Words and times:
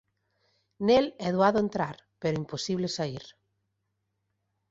Nel 0.87 1.05
é 1.27 1.29
doado 1.35 1.59
entrar 1.65 1.95
pero 2.21 2.39
imposible 2.43 2.87
saír. 2.97 3.23